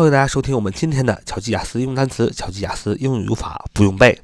[0.00, 4.18] 欢迎大家收听我们今天的巧记雅思英语单词、巧记雅思英语语法不用背。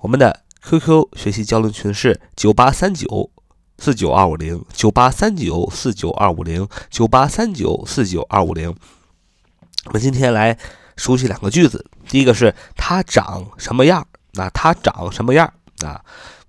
[0.00, 3.30] 我们的 QQ 学习交流群是九八三九
[3.78, 8.76] 四九二五零九八三九四九二五零九八三九四九二五零。
[9.86, 10.58] 我们今天来
[10.98, 14.06] 熟悉两个句子，第一个是它长什么样？
[14.32, 15.50] 那它长什么样？
[15.82, 15.98] 啊，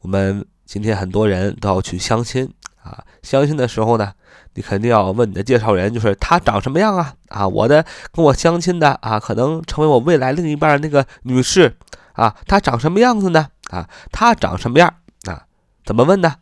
[0.01, 2.53] 我们今天很多人都要去相亲，
[3.23, 4.13] 相亲的时候呢，
[4.53, 7.15] 你肯定要问你的介绍人，就是他长什么样啊？
[7.29, 11.75] 啊，我的跟我相亲的啊，可能成为我未来另一半的那个女士
[12.13, 13.47] 啊，她长什么样子呢？
[13.71, 14.93] 啊，她长什么样？
[15.25, 15.45] 啊，
[15.83, 16.35] 怎么问呢？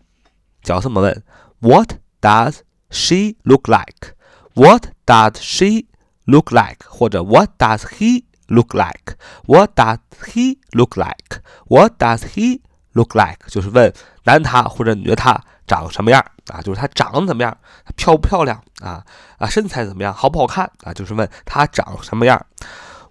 [0.61, 1.23] 就要这么问
[1.59, 2.57] ：What does
[2.89, 5.85] she look like？What does she
[6.25, 6.85] look like？
[6.89, 12.59] 或者 What does he look like？What does he look like？What does he
[12.91, 13.47] look like？
[13.47, 13.93] 就是问
[14.25, 15.41] 男他或者女的他
[15.71, 16.61] 长什么样啊？
[16.61, 17.57] 就是他长得怎么样？
[17.95, 19.01] 漂不漂亮啊？
[19.37, 20.13] 啊，身材怎么样？
[20.13, 20.93] 好不好看啊？
[20.93, 22.45] 就是问他长什么样。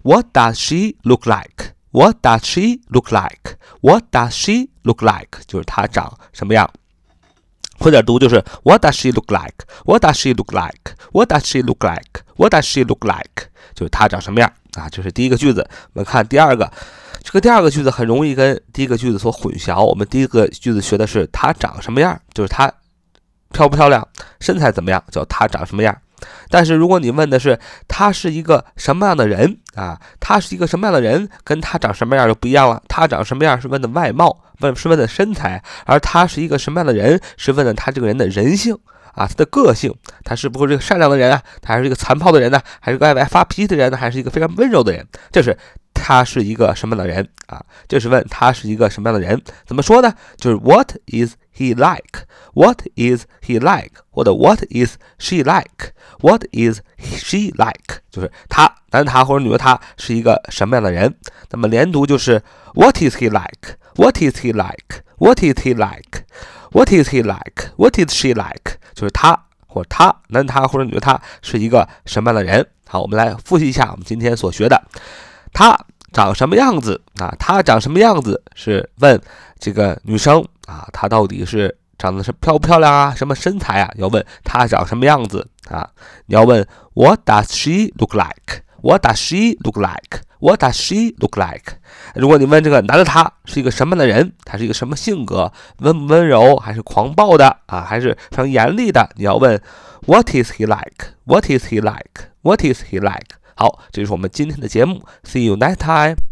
[0.02, 5.42] What does she look like？What does she look like？What does she look like？
[5.46, 6.70] 就是她长什么样。
[7.78, 12.84] 快点读，就是 What does she look like？What does she look like？What does she look like？What does she
[12.84, 13.48] look like？
[13.74, 14.86] 就是她长什么样啊？
[14.90, 15.66] 这是第一个句子。
[15.94, 16.70] 我们看第二个，
[17.22, 19.84] 这个第二个句子很容易跟第一个句子所混淆。
[19.84, 22.72] 我们第一个句子学的是他长什么样，就是他
[23.52, 24.06] 漂不漂亮，
[24.40, 25.96] 身材怎么样，叫他长什么样。
[26.50, 32.82] 但是如果你问的是他是一个什么样的人啊，他是一个什么样的人，跟他长什么样就不一样了。
[32.88, 38.74] 他长什么样是问的外貌，问是问的身材，而他是一个什么样的人，是问的他这个人的人性
[39.14, 45.06] 啊，他的个性，他是不是这个善良的人啊，他还是一个残暴的人呢，还是个爱爱发脾气的人呢，还是一个非常温柔的人？
[45.32, 45.56] 这是
[46.00, 47.64] 他是一个什么样的人啊？
[47.88, 49.40] 就是问他是一个什么样的人？
[49.66, 50.12] 怎么说呢？
[50.36, 52.26] 就是 What is he like?
[52.54, 54.02] What is he like?
[54.10, 55.92] 或者 What is she like?
[56.20, 58.00] What is she like?
[58.10, 61.14] 就是他，男他或者女的他是一个什么样的人？
[61.50, 62.42] 那么连读就是
[62.74, 63.76] What is he like?
[63.96, 65.02] What is he like?
[65.18, 66.24] What is he like?
[66.72, 67.70] What is he like?
[67.76, 68.78] What is she like?
[68.94, 72.66] 就是他或者他，男他或者女的他是一个什么样的人？
[72.86, 74.82] 好，我们来复习一下我们今天所学的。
[75.52, 75.78] 他
[76.12, 77.34] 长什么样子啊？
[77.38, 79.20] 他长什么样子是问
[79.58, 83.14] 这个女生啊，她到底是长得是漂不漂亮啊？
[83.14, 83.90] 什么身材啊？
[83.96, 85.88] 要问她长什么样子啊？
[86.26, 88.62] 你要问 What does she look like?
[88.82, 90.22] What does she look like?
[90.38, 91.74] What does she look like?
[92.14, 99.10] 如果你问这个男的他是一个什么样的人，他是一个什么性格，温不温柔，还是狂暴的啊，还是非常严厉的？
[99.16, 99.60] 你要问
[100.06, 101.14] What is he like?
[101.24, 102.30] What is he like?
[102.40, 103.36] What is he like?
[103.60, 105.04] 好，这就是我们今天的节目。
[105.22, 106.29] See you next time.